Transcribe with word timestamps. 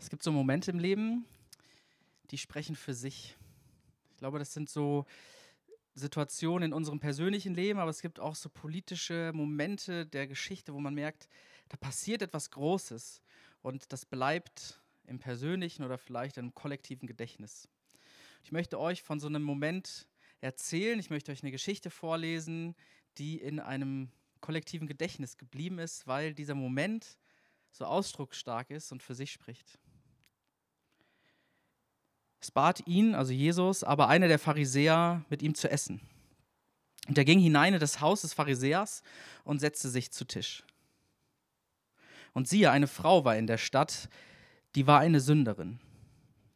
Es 0.00 0.10
gibt 0.10 0.22
so 0.22 0.30
Momente 0.30 0.70
im 0.70 0.78
Leben, 0.78 1.26
die 2.30 2.38
sprechen 2.38 2.76
für 2.76 2.94
sich. 2.94 3.36
Ich 4.10 4.16
glaube, 4.18 4.38
das 4.38 4.54
sind 4.54 4.70
so 4.70 5.06
Situationen 5.94 6.70
in 6.70 6.72
unserem 6.72 7.00
persönlichen 7.00 7.54
Leben, 7.54 7.80
aber 7.80 7.90
es 7.90 8.00
gibt 8.00 8.20
auch 8.20 8.36
so 8.36 8.48
politische 8.48 9.32
Momente 9.34 10.06
der 10.06 10.28
Geschichte, 10.28 10.72
wo 10.72 10.78
man 10.78 10.94
merkt, 10.94 11.28
da 11.68 11.76
passiert 11.76 12.22
etwas 12.22 12.50
Großes 12.50 13.20
und 13.62 13.92
das 13.92 14.06
bleibt 14.06 14.80
im 15.06 15.18
persönlichen 15.18 15.82
oder 15.82 15.98
vielleicht 15.98 16.38
im 16.38 16.54
kollektiven 16.54 17.08
Gedächtnis. 17.08 17.68
Ich 18.44 18.52
möchte 18.52 18.78
euch 18.78 19.02
von 19.02 19.18
so 19.18 19.26
einem 19.26 19.42
Moment 19.42 20.06
erzählen, 20.40 20.98
ich 21.00 21.10
möchte 21.10 21.32
euch 21.32 21.42
eine 21.42 21.50
Geschichte 21.50 21.90
vorlesen, 21.90 22.76
die 23.18 23.36
in 23.40 23.58
einem 23.58 24.10
kollektiven 24.40 24.86
Gedächtnis 24.86 25.36
geblieben 25.36 25.80
ist, 25.80 26.06
weil 26.06 26.34
dieser 26.34 26.54
Moment 26.54 27.18
so 27.72 27.84
ausdrucksstark 27.84 28.70
ist 28.70 28.92
und 28.92 29.02
für 29.02 29.16
sich 29.16 29.32
spricht. 29.32 29.78
Es 32.40 32.50
bat 32.50 32.86
ihn, 32.86 33.14
also 33.14 33.32
Jesus, 33.32 33.82
aber 33.82 34.08
einer 34.08 34.28
der 34.28 34.38
Pharisäer, 34.38 35.24
mit 35.28 35.42
ihm 35.42 35.54
zu 35.54 35.70
essen. 35.70 36.00
Und 37.08 37.18
er 37.18 37.24
ging 37.24 37.40
hinein 37.40 37.74
in 37.74 37.80
das 37.80 38.00
Haus 38.00 38.20
des 38.20 38.34
Pharisäers 38.34 39.02
und 39.44 39.60
setzte 39.60 39.88
sich 39.88 40.12
zu 40.12 40.24
Tisch. 40.24 40.62
Und 42.34 42.48
siehe, 42.48 42.70
eine 42.70 42.86
Frau 42.86 43.24
war 43.24 43.36
in 43.36 43.46
der 43.46 43.58
Stadt, 43.58 44.08
die 44.74 44.86
war 44.86 45.00
eine 45.00 45.20
Sünderin. 45.20 45.80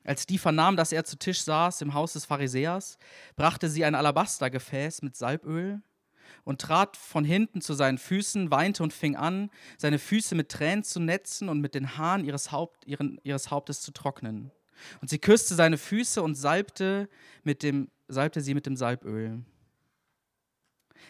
Als 0.05 0.27
die 0.27 0.39
vernahm, 0.39 0.77
dass 0.77 0.93
er 0.93 1.05
zu 1.05 1.17
Tisch 1.17 1.43
saß 1.43 1.81
im 1.81 1.95
Haus 1.95 2.13
des 2.13 2.25
Pharisäers, 2.25 2.99
brachte 3.37 3.69
sie 3.69 3.85
ein 3.85 3.95
Alabastergefäß 3.95 5.03
mit 5.03 5.17
Salböl 5.17 5.81
und 6.45 6.61
trat 6.61 6.97
von 6.97 7.25
hinten 7.25 7.61
zu 7.61 7.75
seinen 7.75 7.99
Füßen, 7.99 8.51
weinte 8.51 8.83
und 8.83 8.93
fing 8.93 9.17
an, 9.17 9.51
seine 9.79 9.99
Füße 9.99 10.35
mit 10.35 10.51
Tränen 10.51 10.85
zu 10.85 11.01
netzen 11.01 11.49
und 11.49 11.61
mit 11.61 11.75
den 11.75 11.97
Haaren 11.97 12.25
ihres, 12.25 12.53
Haupt, 12.53 12.87
ihren, 12.87 13.19
ihres 13.23 13.51
Hauptes 13.51 13.81
zu 13.81 13.93
trocknen. 13.93 14.51
Und 15.01 15.09
sie 15.09 15.19
küsste 15.19 15.55
seine 15.55 15.79
Füße 15.79 16.23
und 16.23 16.35
salbte, 16.35 17.09
mit 17.45 17.63
dem, 17.63 17.89
salbte 18.09 18.41
sie 18.41 18.55
mit 18.55 18.67
dem 18.67 18.77
Salböl. 18.77 19.43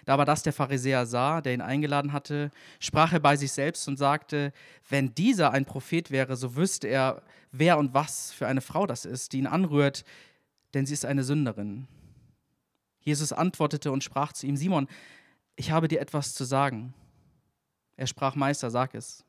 Da 0.04 0.14
aber 0.14 0.24
das 0.24 0.42
der 0.42 0.52
Pharisäer 0.52 1.06
sah, 1.06 1.40
der 1.40 1.54
ihn 1.54 1.60
eingeladen 1.60 2.12
hatte, 2.12 2.50
sprach 2.80 3.12
er 3.12 3.20
bei 3.20 3.36
sich 3.36 3.52
selbst 3.52 3.86
und 3.88 3.96
sagte, 3.96 4.52
wenn 4.88 5.14
dieser 5.14 5.52
ein 5.52 5.64
Prophet 5.64 6.10
wäre, 6.10 6.36
so 6.36 6.56
wüsste 6.56 6.88
er, 6.88 7.22
wer 7.52 7.78
und 7.78 7.94
was 7.94 8.32
für 8.32 8.46
eine 8.46 8.60
Frau 8.60 8.86
das 8.86 9.04
ist, 9.04 9.32
die 9.32 9.38
ihn 9.38 9.46
anrührt, 9.46 10.04
denn 10.74 10.86
sie 10.86 10.94
ist 10.94 11.04
eine 11.04 11.22
Sünderin. 11.22 11.86
Jesus 13.00 13.32
antwortete 13.32 13.92
und 13.92 14.02
sprach 14.02 14.32
zu 14.32 14.46
ihm, 14.46 14.56
Simon, 14.56 14.88
ich 15.56 15.70
habe 15.70 15.88
dir 15.88 16.00
etwas 16.00 16.34
zu 16.34 16.44
sagen. 16.44 16.94
Er 17.96 18.06
sprach, 18.06 18.34
Meister, 18.34 18.70
sag 18.70 18.94
es. 18.94 19.24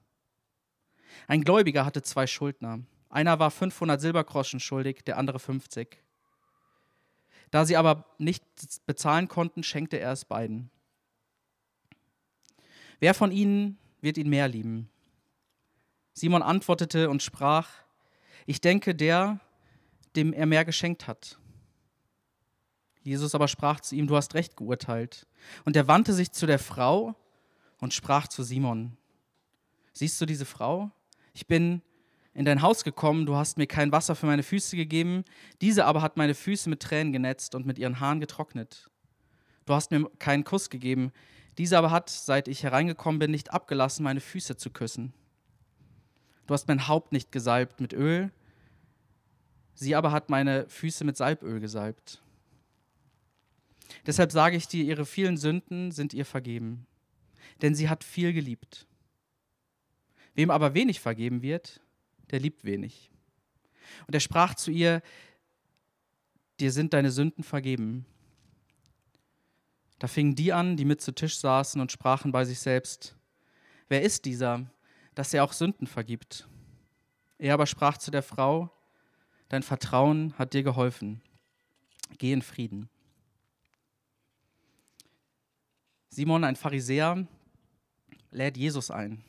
Ein 1.28 1.44
Gläubiger 1.44 1.86
hatte 1.86 2.02
zwei 2.02 2.26
Schuldner. 2.26 2.80
Einer 3.14 3.38
war 3.38 3.52
500 3.52 4.02
Silbergroschen 4.02 4.60
schuldig, 4.60 5.04
der 5.06 5.20
andere 5.20 5.38
50. 5.38 6.02
Da 7.52 7.64
sie 7.64 7.78
aber 7.78 8.06
nicht 8.18 8.44
bezahlen 8.88 9.28
konnten, 9.28 9.62
schenkte 9.62 10.00
er 10.00 10.14
es 10.14 10.26
beiden. 10.26 10.72
Wer 13.00 13.14
von 13.14 13.32
ihnen 13.32 13.78
wird 14.02 14.18
ihn 14.18 14.30
mehr 14.30 14.48
lieben? 14.48 14.90
Simon 16.14 16.42
antwortete 16.42 17.08
und 17.12 17.22
sprach, 17.22 17.70
ich 18.48 18.62
denke 18.62 18.96
der, 18.96 19.40
dem 20.16 20.34
er 20.34 20.48
mehr 20.48 20.66
geschenkt 20.66 21.06
hat. 21.06 21.38
Jesus 23.04 23.36
aber 23.36 23.48
sprach 23.48 23.80
zu 23.80 23.94
ihm, 23.94 24.08
du 24.08 24.16
hast 24.16 24.34
recht 24.34 24.58
geurteilt. 24.58 25.28
Und 25.66 25.76
er 25.76 25.88
wandte 25.88 26.14
sich 26.14 26.32
zu 26.32 26.48
der 26.48 26.58
Frau 26.58 27.14
und 27.78 27.94
sprach 27.94 28.28
zu 28.28 28.42
Simon, 28.42 28.98
siehst 29.92 30.20
du 30.20 30.26
diese 30.26 30.46
Frau? 30.46 30.90
Ich 31.36 31.46
bin 31.46 31.84
in 32.34 32.46
dein 32.46 32.62
Haus 32.62 32.84
gekommen, 32.84 33.26
du 33.26 33.36
hast 33.36 33.58
mir 33.58 33.68
kein 33.68 33.92
Wasser 33.92 34.16
für 34.16 34.26
meine 34.26 34.44
Füße 34.44 34.76
gegeben, 34.76 35.24
diese 35.62 35.86
aber 35.86 36.02
hat 36.02 36.18
meine 36.18 36.34
Füße 36.34 36.70
mit 36.70 36.82
Tränen 36.82 37.14
genetzt 37.14 37.54
und 37.54 37.66
mit 37.66 37.78
ihren 37.78 38.00
Haaren 38.00 38.20
getrocknet. 38.20 38.90
Du 39.66 39.74
hast 39.74 39.92
mir 39.92 40.10
keinen 40.20 40.44
Kuss 40.44 40.70
gegeben, 40.70 41.12
diese 41.58 41.78
aber 41.78 41.92
hat, 41.92 42.10
seit 42.10 42.48
ich 42.48 42.64
hereingekommen 42.64 43.20
bin, 43.20 43.32
nicht 43.32 43.54
abgelassen, 43.54 44.04
meine 44.04 44.20
Füße 44.20 44.58
zu 44.58 44.72
küssen. 44.72 45.14
Du 46.48 46.54
hast 46.54 46.68
mein 46.68 46.88
Haupt 46.88 47.12
nicht 47.12 47.32
gesalbt 47.32 47.80
mit 47.80 47.94
Öl, 47.94 48.32
sie 49.76 49.96
aber 49.96 50.12
hat 50.12 50.30
meine 50.30 50.68
Füße 50.68 51.06
mit 51.06 51.16
Salböl 51.16 51.60
gesalbt. 51.60 52.22
Deshalb 54.08 54.32
sage 54.32 54.58
ich 54.58 54.68
dir, 54.68 54.84
ihre 54.84 55.06
vielen 55.06 55.38
Sünden 55.38 55.92
sind 55.92 56.14
ihr 56.14 56.26
vergeben, 56.26 56.88
denn 57.62 57.76
sie 57.76 57.90
hat 57.90 58.04
viel 58.04 58.34
geliebt. 58.34 58.88
Wem 60.34 60.50
aber 60.50 60.74
wenig 60.74 61.00
vergeben 61.00 61.44
wird, 61.44 61.83
der 62.32 62.40
liebt 62.40 62.64
wenig. 62.64 63.12
Und 64.08 64.14
er 64.14 64.20
sprach 64.20 64.56
zu 64.56 64.72
ihr, 64.72 65.02
dir 66.60 66.72
sind 66.72 66.94
deine 66.94 67.12
Sünden 67.12 67.44
vergeben. 67.44 68.06
Da 70.00 70.08
fingen 70.08 70.36
die 70.36 70.52
an, 70.52 70.76
die 70.76 70.86
mit 70.86 71.02
zu 71.02 71.14
Tisch 71.14 71.38
saßen 71.38 71.80
und 71.80 71.92
sprachen 71.92 72.32
bei 72.32 72.46
sich 72.46 72.60
selbst, 72.60 73.16
wer 73.88 74.02
ist 74.02 74.26
dieser, 74.26 74.70
dass 75.16 75.34
er 75.34 75.44
auch 75.44 75.54
Sünden 75.54 75.88
vergibt? 75.88 76.48
Er 77.38 77.54
aber 77.54 77.66
sprach 77.66 77.98
zu 77.98 78.12
der 78.12 78.24
Frau, 78.24 78.72
dein 79.50 79.64
Vertrauen 79.64 80.34
hat 80.38 80.54
dir 80.54 80.64
geholfen. 80.64 81.22
Geh 82.18 82.34
in 82.34 82.42
Frieden. 82.42 82.90
Simon, 86.10 86.44
ein 86.44 86.56
Pharisäer, 86.56 87.28
lädt 88.30 88.58
Jesus 88.58 88.92
ein. 88.92 89.24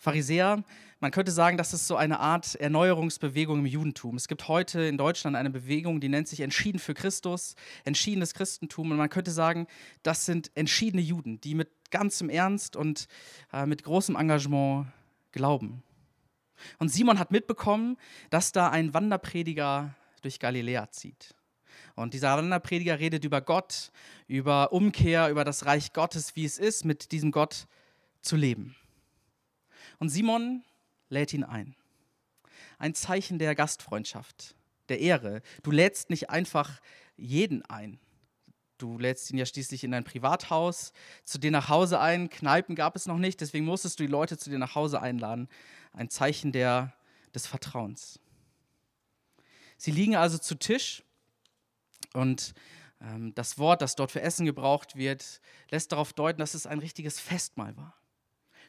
Pharisäer, 0.00 0.64
man 1.00 1.10
könnte 1.10 1.30
sagen, 1.30 1.58
das 1.58 1.74
ist 1.74 1.86
so 1.86 1.94
eine 1.94 2.20
Art 2.20 2.54
Erneuerungsbewegung 2.54 3.58
im 3.58 3.66
Judentum. 3.66 4.16
Es 4.16 4.28
gibt 4.28 4.48
heute 4.48 4.80
in 4.80 4.96
Deutschland 4.96 5.36
eine 5.36 5.50
Bewegung, 5.50 6.00
die 6.00 6.08
nennt 6.08 6.26
sich 6.26 6.40
Entschieden 6.40 6.78
für 6.78 6.94
Christus, 6.94 7.54
entschiedenes 7.84 8.32
Christentum. 8.32 8.90
Und 8.90 8.96
man 8.96 9.10
könnte 9.10 9.30
sagen, 9.30 9.66
das 10.02 10.24
sind 10.24 10.52
entschiedene 10.54 11.02
Juden, 11.02 11.38
die 11.42 11.54
mit 11.54 11.68
ganzem 11.90 12.30
Ernst 12.30 12.76
und 12.76 13.08
äh, 13.52 13.66
mit 13.66 13.82
großem 13.82 14.16
Engagement 14.16 14.86
glauben. 15.32 15.82
Und 16.78 16.88
Simon 16.88 17.18
hat 17.18 17.30
mitbekommen, 17.30 17.98
dass 18.30 18.52
da 18.52 18.70
ein 18.70 18.94
Wanderprediger 18.94 19.94
durch 20.22 20.40
Galiläa 20.40 20.90
zieht. 20.90 21.34
Und 21.94 22.14
dieser 22.14 22.38
Wanderprediger 22.38 22.98
redet 22.98 23.26
über 23.26 23.42
Gott, 23.42 23.92
über 24.28 24.72
Umkehr, 24.72 25.28
über 25.28 25.44
das 25.44 25.66
Reich 25.66 25.92
Gottes, 25.92 26.36
wie 26.36 26.46
es 26.46 26.58
ist, 26.58 26.86
mit 26.86 27.12
diesem 27.12 27.32
Gott 27.32 27.66
zu 28.22 28.36
leben. 28.36 28.76
Und 30.00 30.08
Simon 30.08 30.64
lädt 31.10 31.32
ihn 31.32 31.44
ein. 31.44 31.76
Ein 32.78 32.94
Zeichen 32.94 33.38
der 33.38 33.54
Gastfreundschaft, 33.54 34.56
der 34.88 34.98
Ehre. 34.98 35.42
Du 35.62 35.70
lädst 35.70 36.10
nicht 36.10 36.30
einfach 36.30 36.80
jeden 37.16 37.64
ein. 37.66 38.00
Du 38.78 38.98
lädst 38.98 39.30
ihn 39.30 39.36
ja 39.36 39.44
schließlich 39.44 39.84
in 39.84 39.90
dein 39.90 40.04
Privathaus, 40.04 40.94
zu 41.24 41.38
dir 41.38 41.50
nach 41.50 41.68
Hause 41.68 42.00
ein. 42.00 42.30
Kneipen 42.30 42.74
gab 42.74 42.96
es 42.96 43.04
noch 43.04 43.18
nicht, 43.18 43.42
deswegen 43.42 43.66
musstest 43.66 44.00
du 44.00 44.04
die 44.04 44.10
Leute 44.10 44.38
zu 44.38 44.48
dir 44.48 44.58
nach 44.58 44.74
Hause 44.74 45.02
einladen. 45.02 45.48
Ein 45.92 46.08
Zeichen 46.08 46.50
der, 46.50 46.94
des 47.34 47.46
Vertrauens. 47.46 48.18
Sie 49.76 49.90
liegen 49.90 50.16
also 50.16 50.38
zu 50.38 50.54
Tisch 50.54 51.02
und 52.14 52.54
ähm, 53.02 53.34
das 53.34 53.58
Wort, 53.58 53.82
das 53.82 53.96
dort 53.96 54.12
für 54.12 54.22
Essen 54.22 54.46
gebraucht 54.46 54.96
wird, 54.96 55.42
lässt 55.70 55.92
darauf 55.92 56.14
deuten, 56.14 56.38
dass 56.38 56.54
es 56.54 56.66
ein 56.66 56.78
richtiges 56.78 57.20
Festmahl 57.20 57.76
war. 57.76 57.99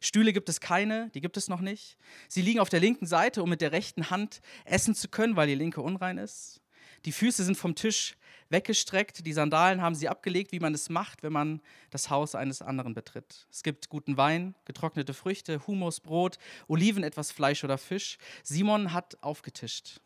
Stühle 0.02 0.34
gibt 0.34 0.50
es 0.50 0.60
keine, 0.60 1.10
die 1.14 1.22
gibt 1.22 1.38
es 1.38 1.48
noch 1.48 1.62
nicht. 1.62 1.96
Sie 2.28 2.42
liegen 2.42 2.60
auf 2.60 2.70
der 2.70 2.80
linken 2.80 3.06
Seite, 3.06 3.42
um 3.42 3.50
mit 3.50 3.62
der 3.62 3.72
rechten 3.72 4.10
Hand 4.10 4.42
essen 4.66 4.96
zu 4.96 5.08
können, 5.08 5.36
weil 5.36 5.48
die 5.48 5.56
linke 5.56 5.82
unrein 5.82 6.18
ist. 6.18 6.60
Die 7.06 7.12
Füße 7.12 7.44
sind 7.44 7.56
vom 7.56 7.76
Tisch 7.76 8.18
weggestreckt, 8.50 9.26
die 9.26 9.34
Sandalen 9.34 9.82
haben 9.82 9.96
sie 9.96 10.10
abgelegt, 10.10 10.52
wie 10.52 10.60
man 10.60 10.74
es 10.74 10.90
macht, 10.90 11.24
wenn 11.24 11.32
man 11.32 11.62
das 11.90 12.10
Haus 12.10 12.36
eines 12.36 12.62
anderen 12.62 12.94
betritt. 12.94 13.48
Es 13.50 13.64
gibt 13.64 13.90
guten 13.90 14.18
Wein, 14.18 14.56
getrocknete 14.66 15.14
Früchte, 15.14 15.66
Humus, 15.68 16.00
Brot, 16.00 16.38
Oliven, 16.68 17.04
etwas 17.04 17.32
Fleisch 17.32 17.64
oder 17.64 17.78
Fisch. 17.78 18.18
Simon 18.44 18.94
hat 18.94 19.22
aufgetischt. 19.24 20.02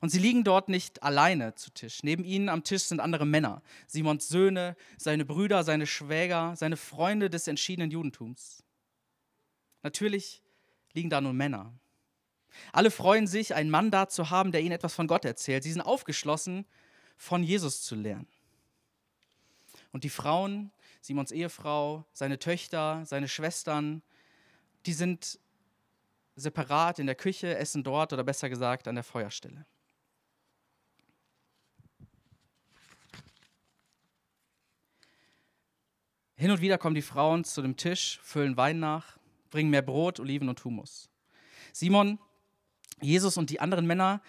Und 0.00 0.10
sie 0.10 0.18
liegen 0.18 0.42
dort 0.42 0.68
nicht 0.68 1.02
alleine 1.02 1.54
zu 1.54 1.70
Tisch. 1.70 2.02
Neben 2.02 2.24
ihnen 2.24 2.48
am 2.48 2.64
Tisch 2.64 2.84
sind 2.84 3.00
andere 3.00 3.26
Männer, 3.26 3.62
Simons 3.86 4.28
Söhne, 4.28 4.76
seine 4.96 5.24
Brüder, 5.24 5.62
seine 5.62 5.86
Schwäger, 5.86 6.54
seine 6.56 6.76
Freunde 6.76 7.30
des 7.30 7.46
entschiedenen 7.46 7.90
Judentums. 7.90 8.64
Natürlich 9.82 10.42
liegen 10.92 11.10
da 11.10 11.20
nur 11.20 11.32
Männer. 11.32 11.72
Alle 12.72 12.90
freuen 12.90 13.26
sich, 13.26 13.54
einen 13.54 13.70
Mann 13.70 13.90
da 13.90 14.08
zu 14.08 14.30
haben, 14.30 14.52
der 14.52 14.60
ihnen 14.60 14.72
etwas 14.72 14.94
von 14.94 15.06
Gott 15.06 15.24
erzählt. 15.24 15.62
Sie 15.62 15.72
sind 15.72 15.82
aufgeschlossen, 15.82 16.66
von 17.16 17.42
Jesus 17.42 17.82
zu 17.82 17.94
lernen. 17.94 18.26
Und 19.92 20.04
die 20.04 20.10
Frauen, 20.10 20.72
Simons 21.00 21.32
Ehefrau, 21.32 22.04
seine 22.12 22.38
Töchter, 22.38 23.04
seine 23.06 23.28
Schwestern, 23.28 24.02
die 24.86 24.92
sind 24.92 25.38
separat 26.36 26.98
in 26.98 27.06
der 27.06 27.14
Küche, 27.14 27.56
essen 27.56 27.82
dort 27.82 28.12
oder 28.12 28.24
besser 28.24 28.48
gesagt 28.48 28.88
an 28.88 28.94
der 28.94 29.04
Feuerstelle. 29.04 29.66
Hin 36.36 36.50
und 36.50 36.62
wieder 36.62 36.78
kommen 36.78 36.94
die 36.94 37.02
Frauen 37.02 37.44
zu 37.44 37.60
dem 37.60 37.76
Tisch, 37.76 38.18
füllen 38.22 38.56
Wein 38.56 38.80
nach, 38.80 39.18
bringen 39.50 39.70
mehr 39.70 39.82
Brot, 39.82 40.20
Oliven 40.20 40.48
und 40.48 40.64
Humus. 40.64 41.08
Simon 41.72 42.18
Jesus 43.00 43.36
und 43.36 43.50
die 43.50 43.60
anderen 43.60 43.86
Männer 43.86 44.20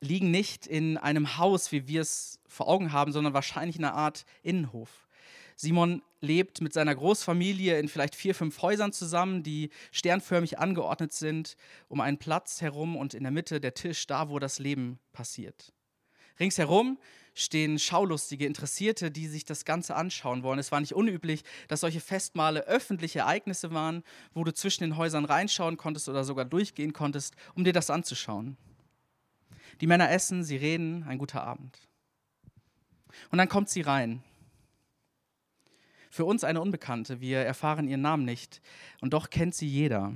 liegen 0.00 0.30
nicht 0.30 0.66
in 0.66 0.98
einem 0.98 1.38
Haus, 1.38 1.72
wie 1.72 1.86
wir 1.88 2.00
es 2.00 2.40
vor 2.48 2.68
Augen 2.68 2.92
haben, 2.92 3.12
sondern 3.12 3.34
wahrscheinlich 3.34 3.76
in 3.76 3.84
einer 3.84 3.94
Art 3.94 4.24
Innenhof. 4.42 5.08
Simon 5.56 6.02
lebt 6.20 6.60
mit 6.60 6.72
seiner 6.72 6.94
Großfamilie 6.94 7.78
in 7.78 7.88
vielleicht 7.88 8.14
vier, 8.14 8.34
fünf 8.34 8.60
Häusern 8.62 8.92
zusammen, 8.92 9.42
die 9.42 9.70
sternförmig 9.92 10.58
angeordnet 10.58 11.12
sind, 11.12 11.56
um 11.88 12.00
einen 12.00 12.18
Platz 12.18 12.60
herum 12.60 12.96
und 12.96 13.14
in 13.14 13.22
der 13.22 13.32
Mitte 13.32 13.60
der 13.60 13.74
Tisch, 13.74 14.06
da 14.06 14.28
wo 14.28 14.38
das 14.38 14.58
Leben 14.58 14.98
passiert. 15.12 15.72
Ringsherum 16.38 16.98
stehen 17.34 17.78
Schaulustige, 17.78 18.46
Interessierte, 18.46 19.10
die 19.10 19.26
sich 19.26 19.44
das 19.44 19.64
Ganze 19.64 19.96
anschauen 19.96 20.42
wollen. 20.42 20.58
Es 20.58 20.72
war 20.72 20.80
nicht 20.80 20.94
unüblich, 20.94 21.44
dass 21.68 21.80
solche 21.80 22.00
Festmale 22.00 22.66
öffentliche 22.66 23.20
Ereignisse 23.20 23.72
waren, 23.72 24.02
wo 24.34 24.44
du 24.44 24.52
zwischen 24.52 24.84
den 24.84 24.96
Häusern 24.96 25.24
reinschauen 25.24 25.76
konntest 25.76 26.08
oder 26.08 26.24
sogar 26.24 26.44
durchgehen 26.44 26.92
konntest, 26.92 27.34
um 27.54 27.64
dir 27.64 27.72
das 27.72 27.90
anzuschauen. 27.90 28.56
Die 29.80 29.86
Männer 29.86 30.10
essen, 30.10 30.44
sie 30.44 30.56
reden, 30.56 31.04
ein 31.04 31.18
guter 31.18 31.42
Abend. 31.42 31.78
Und 33.30 33.38
dann 33.38 33.48
kommt 33.48 33.68
sie 33.68 33.80
rein. 33.80 34.22
Für 36.10 36.26
uns 36.26 36.44
eine 36.44 36.60
Unbekannte, 36.60 37.20
wir 37.20 37.38
erfahren 37.38 37.88
ihren 37.88 38.02
Namen 38.02 38.24
nicht, 38.24 38.60
und 39.00 39.14
doch 39.14 39.30
kennt 39.30 39.54
sie 39.54 39.66
jeder. 39.66 40.12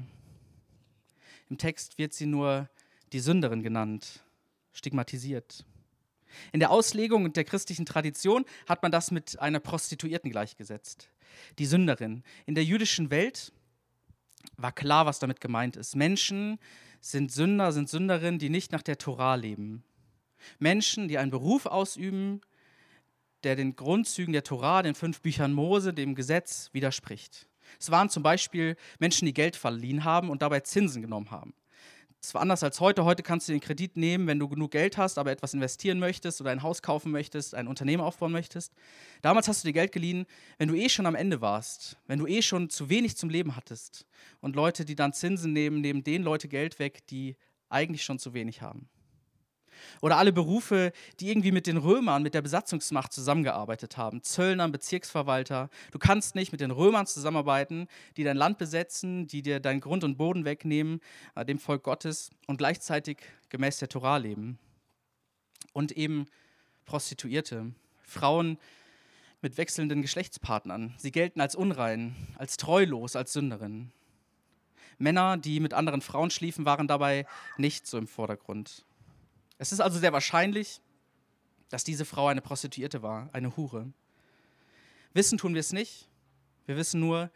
Im 1.49 1.57
Text 1.57 1.97
wird 1.97 2.13
sie 2.13 2.27
nur 2.27 2.69
die 3.13 3.21
Sünderin 3.21 3.63
genannt, 3.63 4.23
stigmatisiert. 4.73 5.65
In 6.53 6.61
der 6.61 6.71
Auslegung 6.71 7.25
und 7.25 7.37
der 7.37 7.45
christlichen 7.45 7.87
Tradition 7.87 8.45
hat 8.69 8.83
man 8.83 8.93
das 8.93 9.11
mit 9.11 9.39
einer 9.41 9.61
Prostituierten 9.61 10.31
gleichgesetzt. 10.31 11.11
Die 11.59 11.67
Sünderin. 11.67 12.23
In 12.47 12.55
der 12.55 12.65
jüdischen 12.65 13.11
Welt 13.11 13.53
war 14.57 14.73
klar, 14.73 15.07
was 15.07 15.19
damit 15.19 15.41
gemeint 15.41 15.77
ist. 15.77 15.97
Menschen 15.97 16.59
sind 17.01 17.33
Sünder, 17.33 17.73
sind 17.73 17.89
Sünderinnen, 17.89 18.39
die 18.39 18.49
nicht 18.49 18.73
nach 18.73 18.83
der 18.83 18.99
Tora 18.99 19.35
leben. 19.35 19.85
Menschen, 20.59 21.09
die 21.09 21.19
einen 21.19 21.31
Beruf 21.31 21.67
ausüben, 21.67 22.41
der 23.43 23.57
den 23.57 23.77
Grundzügen 23.77 24.33
der 24.33 24.45
Tora, 24.45 24.83
den 24.83 24.95
fünf 24.95 25.21
Büchern 25.21 25.53
Mose, 25.53 25.93
dem 25.93 26.15
Gesetz 26.15 26.71
widerspricht. 26.73 27.49
Es 27.79 27.91
waren 27.91 28.09
zum 28.09 28.23
Beispiel 28.23 28.77
Menschen, 28.99 29.27
die 29.27 29.35
Geld 29.35 29.57
verliehen 29.57 30.05
haben 30.05 30.31
und 30.31 30.43
dabei 30.43 30.61
Zinsen 30.61 31.03
genommen 31.03 31.31
haben. 31.31 31.55
Es 32.27 32.35
war 32.35 32.43
anders 32.43 32.65
als 32.65 32.81
heute. 32.81 33.05
Heute 33.05 33.23
kannst 33.23 33.47
du 33.47 33.53
den 33.53 33.61
Kredit 33.61 33.97
nehmen, 33.97 34.27
wenn 34.27 34.41
du 34.41 34.49
genug 34.49 34.73
Geld 34.73 34.97
hast, 34.97 35.17
aber 35.17 35.31
etwas 35.31 35.55
investieren 35.55 36.01
möchtest 36.01 36.41
oder 36.41 36.51
ein 36.51 36.65
Haus 36.65 36.83
kaufen 36.83 37.13
möchtest, 37.13 37.55
ein 37.55 37.69
Unternehmen 37.69 38.03
aufbauen 38.03 38.33
möchtest. 38.33 38.73
Damals 39.23 39.47
hast 39.47 39.63
du 39.63 39.69
dir 39.69 39.75
Geld 39.75 39.93
geliehen, 39.93 40.27
wenn 40.59 40.67
du 40.67 40.75
eh 40.75 40.89
schon 40.89 41.07
am 41.07 41.15
Ende 41.15 41.41
warst, 41.41 41.99
wenn 42.09 42.19
du 42.19 42.27
eh 42.27 42.43
schon 42.43 42.69
zu 42.69 42.89
wenig 42.89 43.17
zum 43.17 43.31
Leben 43.31 43.55
hattest. 43.55 44.07
Und 44.41 44.57
Leute, 44.57 44.85
die 44.85 44.97
dann 44.97 45.13
Zinsen 45.13 45.53
nehmen, 45.53 45.81
nehmen 45.81 46.03
den 46.03 46.25
Leute 46.25 46.49
Geld 46.49 46.81
weg, 46.81 47.07
die 47.07 47.37
eigentlich 47.69 48.03
schon 48.03 48.19
zu 48.19 48.35
wenig 48.35 48.61
haben. 48.61 48.89
Oder 50.01 50.17
alle 50.17 50.33
Berufe, 50.33 50.93
die 51.21 51.31
irgendwie 51.31 51.53
mit 51.53 51.67
den 51.67 51.77
Römern, 51.77 52.23
mit 52.23 52.35
der 52.35 52.43
Besatzungsmacht 52.43 53.13
zusammengearbeitet 53.13 53.97
haben. 53.97 54.23
Zöllner, 54.23 54.69
Bezirksverwalter. 54.69 55.71
Du 55.91 55.99
kannst 55.99 56.35
nicht 56.35 56.53
mit 56.53 56.61
den 56.61 56.71
Römern 56.71 57.07
zusammenarbeiten, 57.07 57.89
die 58.17 58.25
dein 58.25 58.37
Land 58.37 58.59
besetzen, 58.59 59.27
die 59.27 59.43
dir 59.43 59.61
deinen 59.61 59.81
Grund 59.81 60.05
und 60.05 60.17
Boden 60.17 60.45
wegnehmen, 60.45 61.01
äh, 61.35 61.45
dem 61.45 61.59
Volk 61.59 61.83
Gottes, 61.83 62.31
und 62.47 62.59
gleichzeitig 62.59 63.19
gemäß 63.49 63.79
der 63.79 63.89
Torah 63.89 64.17
leben. 64.17 64.59
Und 65.73 65.93
eben 65.93 66.27
Prostituierte, 66.85 67.73
Frauen 68.03 68.59
mit 69.43 69.59
wechselnden 69.59 70.03
Geschlechtspartnern. 70.03 70.95
Sie 70.97 71.13
gelten 71.13 71.41
als 71.41 71.55
unrein, 71.55 72.17
als 72.39 72.57
treulos, 72.57 73.17
als 73.17 73.33
Sünderinnen. 73.33 73.93
Männer, 74.99 75.37
die 75.37 75.61
mit 75.61 75.75
anderen 75.75 76.01
Frauen 76.01 76.31
schliefen, 76.31 76.65
waren 76.65 76.89
dabei 76.89 77.27
nicht 77.59 77.87
so 77.87 77.99
im 77.99 78.07
Vordergrund. 78.07 78.86
Es 79.59 79.73
ist 79.73 79.81
also 79.81 79.99
sehr 79.99 80.13
wahrscheinlich, 80.13 80.81
dass 81.69 81.85
diese 81.85 82.05
Frau 82.05 82.29
eine 82.29 82.43
Prostituierte 82.43 83.03
war, 83.03 83.31
eine 83.33 83.57
Hure. 83.57 83.93
Wissen 85.15 85.39
tun 85.39 85.55
wir 85.55 85.61
es 85.61 85.73
nicht. 85.73 86.09
Wir 86.67 86.77
wissen 86.77 87.01
nur, 87.01 87.31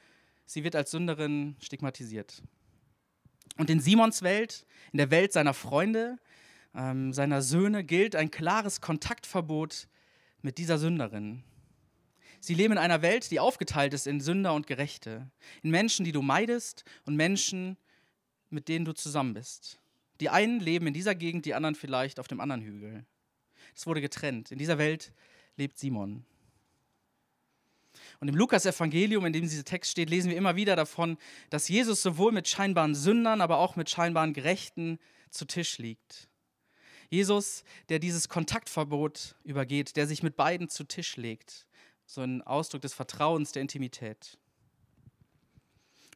sie 0.45 0.65
wird 0.65 0.77
als 0.77 0.91
Sünderin 0.91 1.57
stigmatisiert. 1.61 2.43
Und 3.57 3.71
in 3.71 3.81
Simons 3.81 4.23
Welt, 4.23 4.67
in 4.93 4.99
der 4.99 5.11
Welt 5.11 5.33
seiner 5.33 5.55
Freunde, 5.55 6.19
ähm, 6.75 7.13
seiner 7.13 7.43
Söhne, 7.43 7.85
gilt 7.85 8.15
ein 8.17 8.31
klares 8.31 8.81
Kontaktverbot 8.81 9.89
mit 10.43 10.59
dieser 10.59 10.79
Sünderin. 10.79 11.43
Sie 12.41 12.55
leben 12.55 12.73
in 12.73 12.79
einer 12.79 13.03
Welt, 13.03 13.31
die 13.31 13.41
aufgeteilt 13.41 13.93
ist 13.93 14.07
in 14.07 14.21
Sünder 14.21 14.55
und 14.55 14.67
Gerechte, 14.67 15.31
in 15.63 15.71
Menschen, 15.71 16.05
die 16.05 16.13
du 16.13 16.23
meidest 16.23 16.85
und 17.05 17.17
Menschen, 17.17 17.77
mit 18.49 18.69
denen 18.69 18.85
du 18.85 18.93
zusammen 18.93 19.35
bist. 19.35 19.80
Die 20.21 20.29
einen 20.29 20.61
leben 20.61 20.87
in 20.87 20.95
dieser 20.95 21.15
Gegend, 21.15 21.47
die 21.47 21.55
anderen 21.55 21.75
vielleicht 21.75 22.21
auf 22.21 22.29
dem 22.29 22.41
anderen 22.41 22.63
Hügel. 22.63 23.05
Es 23.75 23.87
wurde 23.87 24.01
getrennt. 24.01 24.53
In 24.53 24.59
dieser 24.59 24.79
Welt 24.79 25.13
lebt 25.57 25.79
Simon. 25.79 26.25
Und 28.21 28.29
im 28.29 28.35
Lukas-Evangelium, 28.35 29.25
in 29.27 29.33
dem 29.33 29.43
dieser 29.43 29.65
Text 29.65 29.91
steht, 29.91 30.11
lesen 30.11 30.31
wir 30.31 30.37
immer 30.37 30.57
wieder 30.57 30.77
davon, 30.77 31.17
dass 31.49 31.69
Jesus 31.69 32.03
sowohl 32.03 32.33
mit 32.33 32.49
scheinbaren 32.49 32.95
Sündern, 32.95 33.41
aber 33.41 33.59
auch 33.59 33.77
mit 33.77 33.89
scheinbaren 33.89 34.35
Gerechten 34.35 34.99
zu 35.31 35.47
Tisch 35.47 35.79
liegt. 35.79 36.29
Jesus, 37.09 37.65
der 37.89 37.99
dieses 37.99 38.29
Kontaktverbot 38.29 39.35
übergeht, 39.43 39.97
der 39.97 40.07
sich 40.07 40.23
mit 40.23 40.37
beiden 40.37 40.69
zu 40.69 40.85
Tisch 40.85 41.17
legt. 41.17 41.67
So 42.07 42.21
ein 42.21 42.43
Ausdruck 42.43 42.83
des 42.83 42.95
Vertrauens, 42.95 43.53
der 43.53 43.63
Intimität. 43.63 44.39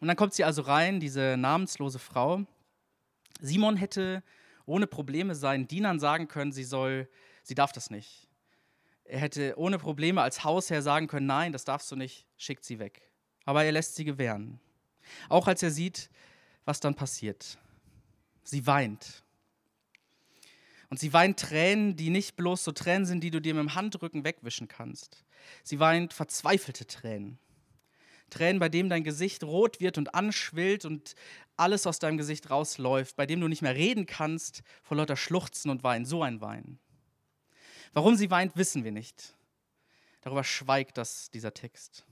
Und 0.00 0.08
dann 0.08 0.16
kommt 0.16 0.34
sie 0.34 0.44
also 0.44 0.62
rein, 0.62 1.00
diese 1.00 1.36
namenslose 1.36 1.98
Frau, 1.98 2.44
Simon 3.40 3.76
hätte 3.76 4.22
ohne 4.66 4.86
Probleme 4.86 5.34
seinen 5.34 5.68
Dienern 5.68 6.00
sagen 6.00 6.28
können, 6.28 6.52
sie 6.52 6.64
soll, 6.64 7.08
sie 7.42 7.54
darf 7.54 7.72
das 7.72 7.90
nicht. 7.90 8.28
Er 9.04 9.20
hätte 9.20 9.54
ohne 9.58 9.78
Probleme 9.78 10.22
als 10.22 10.44
Hausherr 10.44 10.80
sagen 10.80 11.08
können, 11.08 11.26
nein, 11.26 11.52
das 11.52 11.64
darfst 11.64 11.90
du 11.92 11.96
nicht, 11.96 12.26
schickt 12.38 12.64
sie 12.64 12.78
weg. 12.78 13.02
Aber 13.44 13.64
er 13.64 13.72
lässt 13.72 13.96
sie 13.96 14.04
gewähren. 14.04 14.60
Auch 15.28 15.46
als 15.46 15.62
er 15.62 15.70
sieht, 15.70 16.08
was 16.64 16.80
dann 16.80 16.94
passiert. 16.94 17.58
Sie 18.42 18.66
weint. 18.66 19.22
Und 20.88 20.98
sie 20.98 21.12
weint 21.12 21.38
Tränen, 21.40 21.96
die 21.96 22.08
nicht 22.08 22.36
bloß 22.36 22.64
so 22.64 22.72
Tränen 22.72 23.04
sind, 23.04 23.22
die 23.22 23.30
du 23.30 23.40
dir 23.40 23.54
mit 23.54 23.62
dem 23.62 23.74
Handrücken 23.74 24.24
wegwischen 24.24 24.68
kannst. 24.68 25.24
Sie 25.62 25.80
weint 25.80 26.12
verzweifelte 26.12 26.86
Tränen. 26.86 27.38
Tränen, 28.34 28.58
bei 28.58 28.68
dem 28.68 28.88
dein 28.88 29.04
Gesicht 29.04 29.44
rot 29.44 29.80
wird 29.80 29.96
und 29.96 30.14
anschwillt 30.14 30.84
und 30.84 31.14
alles 31.56 31.86
aus 31.86 32.00
deinem 32.00 32.18
Gesicht 32.18 32.50
rausläuft, 32.50 33.16
bei 33.16 33.26
dem 33.26 33.40
du 33.40 33.48
nicht 33.48 33.62
mehr 33.62 33.74
reden 33.74 34.06
kannst 34.06 34.62
vor 34.82 34.96
lauter 34.96 35.16
Schluchzen 35.16 35.70
und 35.70 35.84
Weinen, 35.84 36.04
so 36.04 36.22
ein 36.22 36.40
Wein. 36.40 36.78
Warum 37.92 38.16
sie 38.16 38.30
weint, 38.30 38.56
wissen 38.56 38.82
wir 38.82 38.90
nicht. 38.90 39.36
Darüber 40.20 40.42
schweigt 40.42 40.98
das, 40.98 41.30
dieser 41.30 41.54
Text. 41.54 42.04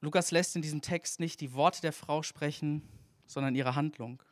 Lukas 0.00 0.30
lässt 0.30 0.56
in 0.56 0.62
diesem 0.62 0.80
Text 0.80 1.20
nicht 1.20 1.40
die 1.40 1.52
Worte 1.52 1.82
der 1.82 1.92
Frau 1.92 2.22
sprechen, 2.22 2.82
sondern 3.26 3.54
ihre 3.54 3.74
Handlung. 3.76 4.22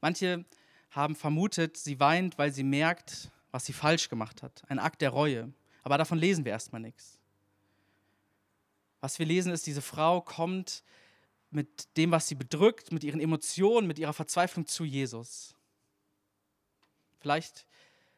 Manche 0.00 0.44
haben 0.90 1.14
vermutet, 1.14 1.76
sie 1.76 2.00
weint, 2.00 2.38
weil 2.38 2.52
sie 2.52 2.64
merkt, 2.64 3.30
was 3.50 3.66
sie 3.66 3.72
falsch 3.72 4.08
gemacht 4.08 4.42
hat. 4.42 4.64
Ein 4.68 4.78
Akt 4.78 5.02
der 5.02 5.10
Reue. 5.10 5.52
Aber 5.82 5.98
davon 5.98 6.18
lesen 6.18 6.44
wir 6.44 6.52
erstmal 6.52 6.80
nichts. 6.80 7.19
Was 9.00 9.18
wir 9.18 9.26
lesen 9.26 9.52
ist, 9.52 9.66
diese 9.66 9.82
Frau 9.82 10.20
kommt 10.20 10.82
mit 11.50 11.96
dem, 11.96 12.10
was 12.10 12.28
sie 12.28 12.34
bedrückt, 12.34 12.92
mit 12.92 13.02
ihren 13.02 13.20
Emotionen, 13.20 13.86
mit 13.86 13.98
ihrer 13.98 14.12
Verzweiflung 14.12 14.66
zu 14.66 14.84
Jesus. 14.84 15.54
Vielleicht, 17.18 17.66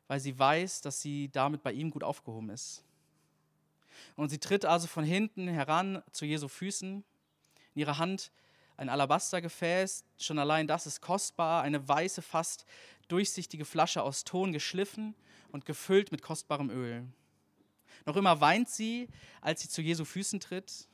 weil 0.06 0.20
sie 0.20 0.38
weiß, 0.38 0.82
dass 0.82 1.00
sie 1.00 1.30
damit 1.30 1.62
bei 1.62 1.72
ihm 1.72 1.90
gut 1.90 2.04
aufgehoben 2.04 2.50
ist. 2.50 2.84
Und 4.16 4.28
sie 4.28 4.38
tritt 4.38 4.64
also 4.64 4.86
von 4.86 5.04
hinten 5.04 5.48
heran 5.48 6.02
zu 6.12 6.24
Jesu 6.24 6.48
Füßen. 6.48 7.04
In 7.74 7.80
ihrer 7.80 7.98
Hand 7.98 8.30
ein 8.76 8.88
Alabastergefäß, 8.88 10.04
schon 10.18 10.38
allein 10.38 10.66
das 10.66 10.86
ist 10.86 11.00
kostbar, 11.00 11.62
eine 11.62 11.86
weiße, 11.88 12.22
fast 12.22 12.66
durchsichtige 13.08 13.64
Flasche 13.64 14.02
aus 14.02 14.24
Ton 14.24 14.52
geschliffen 14.52 15.14
und 15.50 15.64
gefüllt 15.64 16.12
mit 16.12 16.22
kostbarem 16.22 16.70
Öl. 16.70 17.06
Noch 18.04 18.16
immer 18.16 18.40
weint 18.40 18.68
sie, 18.68 19.08
als 19.40 19.62
sie 19.62 19.68
zu 19.68 19.82
Jesu 19.82 20.04
Füßen 20.04 20.40
tritt. 20.40 20.88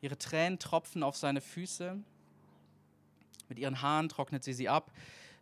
Ihre 0.00 0.18
Tränen 0.18 0.58
tropfen 0.58 1.02
auf 1.02 1.16
seine 1.16 1.40
Füße. 1.40 1.96
Mit 3.48 3.58
ihren 3.58 3.82
Haaren 3.82 4.08
trocknet 4.08 4.42
sie 4.42 4.52
sie 4.52 4.68
ab. 4.68 4.90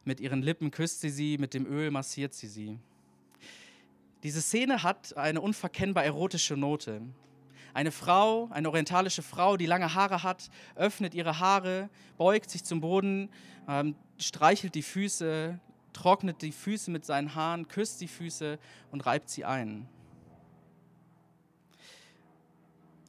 Mit 0.04 0.20
ihren 0.20 0.42
Lippen 0.42 0.70
küsst 0.70 1.00
sie 1.00 1.10
sie. 1.10 1.38
Mit 1.38 1.54
dem 1.54 1.66
Öl 1.66 1.90
massiert 1.90 2.34
sie 2.34 2.48
sie. 2.48 2.78
Diese 4.22 4.42
Szene 4.42 4.82
hat 4.82 5.16
eine 5.16 5.40
unverkennbar 5.40 6.04
erotische 6.04 6.56
Note. 6.56 7.00
Eine 7.72 7.92
Frau, 7.92 8.48
eine 8.50 8.68
orientalische 8.68 9.22
Frau, 9.22 9.56
die 9.56 9.66
lange 9.66 9.94
Haare 9.94 10.22
hat, 10.22 10.50
öffnet 10.74 11.14
ihre 11.14 11.38
Haare, 11.38 11.88
beugt 12.18 12.50
sich 12.50 12.64
zum 12.64 12.80
Boden, 12.80 13.30
ähm, 13.68 13.94
streichelt 14.18 14.74
die 14.74 14.82
Füße, 14.82 15.58
trocknet 15.92 16.42
die 16.42 16.52
Füße 16.52 16.90
mit 16.90 17.06
seinen 17.06 17.34
Haaren, 17.34 17.68
küsst 17.68 18.00
die 18.00 18.08
Füße 18.08 18.58
und 18.90 19.06
reibt 19.06 19.30
sie 19.30 19.44
ein. 19.44 19.88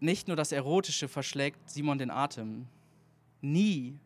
Nicht 0.01 0.27
nur 0.27 0.35
das 0.35 0.51
Erotische 0.51 1.07
verschlägt 1.07 1.69
Simon 1.69 1.97
den 1.97 2.11
Atem. 2.11 2.67
Nie 3.39 3.97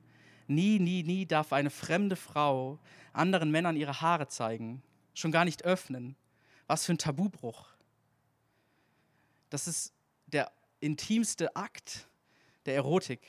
Nie, 0.48 0.80
nie, 0.80 1.04
nie 1.04 1.26
darf 1.26 1.54
eine 1.54 1.70
fremde 1.70 2.16
Frau 2.16 2.80
anderen 3.14 3.50
Männern 3.50 3.76
ihre 3.76 4.02
Haare 4.02 4.28
zeigen, 4.28 4.84
schon 5.14 5.32
gar 5.32 5.46
nicht 5.46 5.64
öffnen. 5.64 6.16
Was 6.68 6.86
für 6.86 6.94
ein 6.94 6.98
Tabubruch. 6.98 7.68
Das 9.50 9.68
ist 9.68 9.94
der 10.28 10.52
intimste 10.80 11.56
Akt 11.56 12.08
der 12.66 12.76
Erotik. 12.76 13.22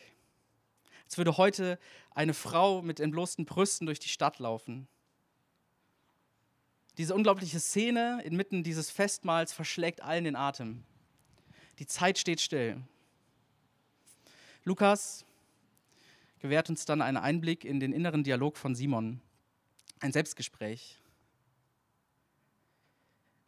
Als 1.05 1.19
würde 1.19 1.37
heute 1.37 1.79
eine 2.15 2.35
Frau 2.35 2.83
mit 2.83 2.99
entblößten 2.99 3.45
Brüsten 3.45 3.87
durch 3.87 4.01
die 4.01 4.09
Stadt 4.09 4.39
laufen. 4.39 4.89
Diese 6.99 7.15
unglaubliche 7.15 7.61
Szene 7.61 8.23
inmitten 8.25 8.65
dieses 8.65 8.91
Festmahls 8.91 9.53
verschlägt 9.53 10.03
allen 10.03 10.25
den 10.25 10.37
Atem. 10.37 10.85
Die 11.79 11.87
Zeit 11.87 12.19
steht 12.19 12.41
still. 12.41 12.83
Lukas 14.65 15.25
gewährt 16.39 16.69
uns 16.71 16.85
dann 16.85 17.03
einen 17.03 17.17
Einblick 17.17 17.65
in 17.65 17.81
den 17.81 17.93
inneren 17.93 18.25
Dialog 18.25 18.57
von 18.57 18.75
Simon, 18.75 19.21
ein 20.01 20.13
Selbstgespräch. 20.13 20.99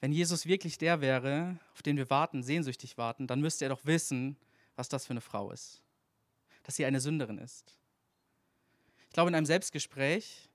Wenn 0.01 0.13
Jesus 0.13 0.47
wirklich 0.47 0.79
der 0.79 1.01
wäre, 1.01 1.59
auf 1.73 1.83
den 1.83 1.97
wir 1.97 2.09
warten, 2.09 2.43
sehnsüchtig 2.43 2.99
warten, 2.99 3.27
dann 3.27 3.41
müsste 3.41 3.65
er 3.65 3.71
doch 3.71 3.85
wissen, 3.85 4.37
was 4.77 4.89
das 4.89 5.07
für 5.07 5.13
eine 5.13 5.21
Frau 5.21 5.51
ist, 5.51 5.83
dass 6.63 6.77
sie 6.77 6.85
eine 6.85 7.01
Sünderin 7.01 7.39
ist. 7.39 7.77
Ich 9.09 9.13
glaube, 9.13 9.31
in 9.31 9.35
einem 9.35 9.47
Selbstgespräch 9.47 10.49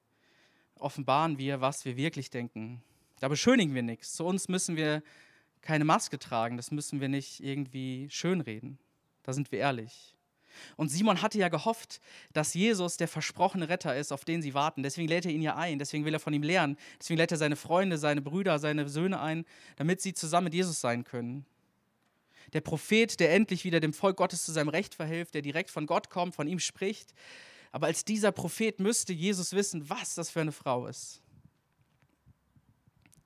offenbaren 0.75 1.37
wir, 1.37 1.59
was 1.59 1.83
wir 1.83 1.97
wirklich 1.97 2.29
denken. 2.29 2.81
Da 3.19 3.27
beschönigen 3.27 3.75
wir 3.75 3.83
nichts. 3.83 4.13
Zu 4.13 4.25
uns 4.25 4.47
müssen 4.47 4.77
wir 4.77 5.03
keine 5.63 5.85
Maske 5.85 6.19
tragen, 6.19 6.57
das 6.57 6.71
müssen 6.71 7.01
wir 7.01 7.09
nicht 7.09 7.39
irgendwie 7.43 8.07
schönreden. 8.11 8.77
Da 9.23 9.33
sind 9.33 9.51
wir 9.51 9.59
ehrlich. 9.59 10.13
Und 10.75 10.89
Simon 10.89 11.21
hatte 11.21 11.39
ja 11.39 11.49
gehofft, 11.49 11.99
dass 12.31 12.53
Jesus 12.53 12.97
der 12.97 13.07
versprochene 13.07 13.69
Retter 13.69 13.95
ist, 13.95 14.11
auf 14.11 14.25
den 14.25 14.41
sie 14.41 14.53
warten. 14.53 14.83
Deswegen 14.83 15.07
lädt 15.07 15.25
er 15.25 15.31
ihn 15.31 15.41
ja 15.41 15.55
ein, 15.55 15.79
deswegen 15.79 16.05
will 16.05 16.13
er 16.13 16.19
von 16.19 16.33
ihm 16.33 16.43
lernen. 16.43 16.77
Deswegen 16.99 17.17
lädt 17.17 17.31
er 17.31 17.37
seine 17.37 17.55
Freunde, 17.55 17.97
seine 17.97 18.21
Brüder, 18.21 18.59
seine 18.59 18.87
Söhne 18.87 19.19
ein, 19.19 19.45
damit 19.77 20.01
sie 20.01 20.13
zusammen 20.13 20.45
mit 20.45 20.53
Jesus 20.53 20.79
sein 20.79 21.03
können. 21.03 21.45
Der 22.51 22.61
Prophet, 22.61 23.19
der 23.19 23.33
endlich 23.33 23.63
wieder 23.63 23.79
dem 23.79 23.93
Volk 23.93 24.17
Gottes 24.17 24.45
zu 24.45 24.51
seinem 24.51 24.69
Recht 24.69 24.93
verhilft, 24.93 25.33
der 25.33 25.41
direkt 25.41 25.71
von 25.71 25.87
Gott 25.87 26.09
kommt, 26.09 26.35
von 26.35 26.47
ihm 26.47 26.59
spricht. 26.59 27.13
Aber 27.71 27.87
als 27.87 28.05
dieser 28.05 28.31
Prophet 28.31 28.79
müsste 28.79 29.13
Jesus 29.13 29.53
wissen, 29.53 29.89
was 29.89 30.13
das 30.13 30.29
für 30.29 30.41
eine 30.41 30.51
Frau 30.51 30.85
ist. 30.85 31.21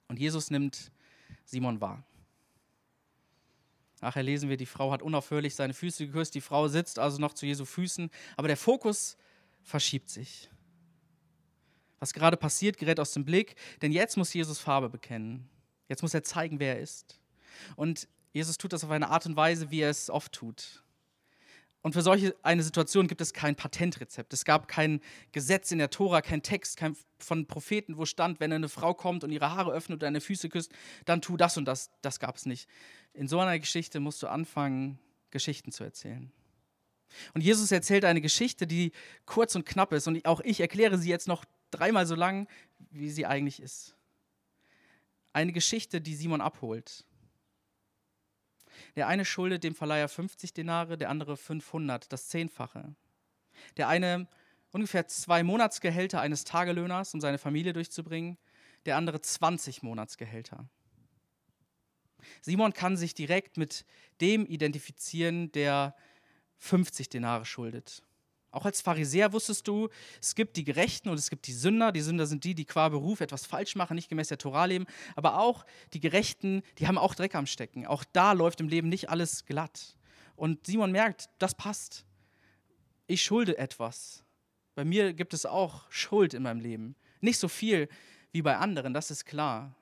Und 0.07 0.19
Jesus 0.19 0.49
nimmt 0.49 0.91
Simon 1.43 1.81
wahr. 1.81 2.05
Nachher 4.01 4.23
lesen 4.23 4.49
wir, 4.49 4.57
die 4.57 4.65
Frau 4.65 4.91
hat 4.91 5.01
unaufhörlich 5.01 5.55
seine 5.55 5.73
Füße 5.73 6.05
geküsst, 6.07 6.35
die 6.35 6.41
Frau 6.41 6.67
sitzt 6.67 6.99
also 6.99 7.19
noch 7.19 7.33
zu 7.33 7.45
Jesu 7.45 7.65
Füßen, 7.65 8.09
aber 8.35 8.47
der 8.47 8.57
Fokus 8.57 9.17
verschiebt 9.63 10.09
sich. 10.09 10.49
Was 11.99 12.13
gerade 12.13 12.37
passiert, 12.37 12.77
gerät 12.77 12.99
aus 12.99 13.13
dem 13.13 13.25
Blick, 13.25 13.55
denn 13.81 13.91
jetzt 13.91 14.17
muss 14.17 14.33
Jesus 14.33 14.59
Farbe 14.59 14.89
bekennen. 14.89 15.49
Jetzt 15.89 16.03
muss 16.03 16.13
er 16.13 16.23
zeigen, 16.23 16.59
wer 16.59 16.75
er 16.75 16.81
ist. 16.81 17.19
Und 17.75 18.07
Jesus 18.33 18.57
tut 18.57 18.73
das 18.73 18.83
auf 18.83 18.91
eine 18.91 19.09
Art 19.09 19.25
und 19.25 19.35
Weise, 19.35 19.71
wie 19.71 19.81
er 19.81 19.89
es 19.89 20.09
oft 20.09 20.31
tut. 20.31 20.83
Und 21.87 21.93
für 21.93 22.01
solche 22.01 22.35
eine 22.43 22.63
Situation 22.63 23.07
gibt 23.07 23.21
es 23.21 23.31
kein 23.31 23.55
Patentrezept. 23.55 24.33
Es 24.33 24.43
gab 24.43 24.67
kein 24.67 24.99
Gesetz 25.31 25.71
in 25.71 25.77
der 25.77 25.89
Tora, 25.89 26.21
kein 26.21 26.43
Text 26.43 26.75
kein 26.75 26.97
von 27.17 27.45
Propheten, 27.45 27.95
wo 27.95 28.03
stand, 28.03 28.41
wenn 28.41 28.51
eine 28.51 28.67
Frau 28.67 28.93
kommt 28.93 29.23
und 29.23 29.31
ihre 29.31 29.51
Haare 29.51 29.71
öffnet 29.71 29.95
und 29.95 30.03
deine 30.03 30.19
Füße 30.19 30.49
küsst, 30.49 30.73
dann 31.05 31.21
tu 31.21 31.37
das 31.37 31.55
und 31.55 31.63
das. 31.63 31.89
Das 32.01 32.19
gab 32.19 32.35
es 32.35 32.45
nicht. 32.45 32.67
In 33.13 33.29
so 33.29 33.39
einer 33.39 33.57
Geschichte 33.57 34.01
musst 34.01 34.21
du 34.21 34.27
anfangen, 34.27 34.99
Geschichten 35.31 35.71
zu 35.71 35.85
erzählen. 35.85 36.29
Und 37.33 37.39
Jesus 37.39 37.71
erzählt 37.71 38.03
eine 38.03 38.19
Geschichte, 38.19 38.67
die 38.67 38.91
kurz 39.25 39.55
und 39.55 39.65
knapp 39.65 39.93
ist. 39.93 40.09
Und 40.09 40.25
auch 40.25 40.41
ich 40.41 40.59
erkläre 40.59 40.97
sie 40.97 41.09
jetzt 41.09 41.29
noch 41.29 41.45
dreimal 41.71 42.05
so 42.05 42.15
lang, 42.15 42.49
wie 42.91 43.09
sie 43.09 43.25
eigentlich 43.25 43.61
ist. 43.61 43.95
Eine 45.31 45.53
Geschichte, 45.53 46.01
die 46.01 46.15
Simon 46.15 46.41
abholt. 46.41 47.05
Der 48.97 49.07
eine 49.07 49.25
schuldet 49.25 49.63
dem 49.63 49.75
Verleiher 49.75 50.09
50 50.09 50.55
Denare, 50.55 50.97
der 50.97 51.11
andere 51.11 51.37
500, 51.37 52.11
das 52.11 52.29
Zehnfache. 52.29 52.95
Der 53.77 53.87
eine 53.87 54.27
ungefähr 54.71 55.07
zwei 55.07 55.43
Monatsgehälter 55.43 56.19
eines 56.19 56.45
Tagelöhners, 56.45 57.13
um 57.13 57.21
seine 57.21 57.37
Familie 57.37 57.73
durchzubringen, 57.73 58.39
der 58.87 58.97
andere 58.97 59.21
20 59.21 59.83
Monatsgehälter. 59.83 60.67
Simon 62.41 62.73
kann 62.73 62.97
sich 62.97 63.13
direkt 63.13 63.57
mit 63.57 63.85
dem 64.19 64.47
identifizieren, 64.47 65.51
der 65.51 65.95
50 66.57 67.07
Denare 67.09 67.45
schuldet. 67.45 68.01
Auch 68.51 68.65
als 68.65 68.81
Pharisäer 68.81 69.33
wusstest 69.33 69.67
du, 69.67 69.89
es 70.21 70.33
gibt 70.33 70.55
die 70.57 70.63
Gerechten 70.63 71.09
und 71.09 71.19
es 71.19 71.29
gibt 71.29 71.47
die 71.47 71.53
Sünder. 71.53 71.91
Die 71.91 72.01
Sünder 72.01 72.25
sind 72.25 72.43
die, 72.43 72.55
die 72.55 72.65
qua 72.65 72.89
Beruf 72.89 73.21
etwas 73.21 73.45
falsch 73.45 73.75
machen, 73.75 73.95
nicht 73.95 74.09
gemäß 74.09 74.29
der 74.29 74.37
Torah 74.37 74.65
leben. 74.65 74.85
Aber 75.15 75.39
auch 75.39 75.65
die 75.93 75.99
Gerechten, 75.99 76.63
die 76.77 76.87
haben 76.87 76.97
auch 76.97 77.13
Dreck 77.13 77.35
am 77.35 77.45
Stecken. 77.45 77.85
Auch 77.85 78.03
da 78.13 78.31
läuft 78.31 78.61
im 78.61 78.69
Leben 78.69 78.89
nicht 78.89 79.09
alles 79.09 79.45
glatt. 79.45 79.97
Und 80.35 80.65
Simon 80.65 80.91
merkt, 80.91 81.29
das 81.39 81.55
passt. 81.55 82.05
Ich 83.07 83.23
schulde 83.23 83.57
etwas. 83.57 84.23
Bei 84.75 84.85
mir 84.85 85.13
gibt 85.13 85.33
es 85.33 85.45
auch 85.45 85.89
Schuld 85.89 86.33
in 86.33 86.43
meinem 86.43 86.59
Leben. 86.59 86.95
Nicht 87.19 87.39
so 87.39 87.47
viel 87.47 87.89
wie 88.31 88.41
bei 88.41 88.57
anderen, 88.57 88.93
das 88.93 89.11
ist 89.11 89.25
klar. 89.25 89.75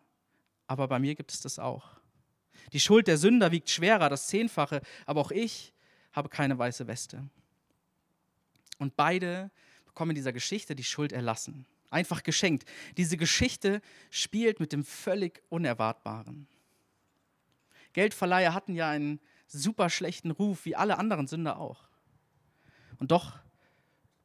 Aber 0.67 0.87
bei 0.87 0.99
mir 0.99 1.15
gibt 1.15 1.31
es 1.31 1.41
das 1.41 1.59
auch. 1.59 1.97
Die 2.73 2.79
Schuld 2.79 3.07
der 3.07 3.17
Sünder 3.17 3.51
wiegt 3.51 3.69
schwerer, 3.69 4.09
das 4.09 4.27
Zehnfache. 4.27 4.81
Aber 5.05 5.21
auch 5.21 5.31
ich 5.31 5.73
habe 6.13 6.29
keine 6.29 6.57
weiße 6.57 6.87
Weste. 6.87 7.29
Und 8.77 8.95
beide 8.95 9.51
bekommen 9.85 10.15
dieser 10.15 10.33
Geschichte 10.33 10.75
die 10.75 10.83
Schuld 10.83 11.11
erlassen. 11.11 11.65
Einfach 11.89 12.23
geschenkt. 12.23 12.65
Diese 12.97 13.17
Geschichte 13.17 13.81
spielt 14.09 14.59
mit 14.59 14.73
dem 14.73 14.83
völlig 14.83 15.41
Unerwartbaren. 15.49 16.47
Geldverleiher 17.93 18.53
hatten 18.53 18.75
ja 18.75 18.89
einen 18.89 19.21
super 19.47 19.89
schlechten 19.89 20.31
Ruf, 20.31 20.65
wie 20.65 20.75
alle 20.75 20.97
anderen 20.97 21.27
Sünder 21.27 21.59
auch. 21.59 21.87
Und 22.97 23.11
doch 23.11 23.39